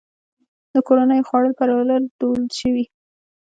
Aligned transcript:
د 0.73 0.75
کورنیو 0.87 1.27
خوړو 1.29 1.55
پلورل 1.57 2.03
دود 2.19 2.47
شوي؟ 2.59 2.85